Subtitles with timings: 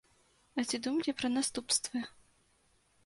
[0.61, 2.05] А ці думалі пра наступствы?